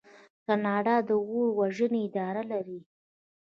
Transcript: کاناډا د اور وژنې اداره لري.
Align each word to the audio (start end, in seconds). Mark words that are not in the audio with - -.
کاناډا 0.45 0.95
د 1.07 1.09
اور 1.23 1.47
وژنې 1.59 1.99
اداره 2.07 2.43
لري. 2.51 2.79